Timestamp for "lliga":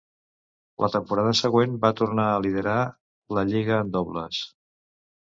3.55-3.81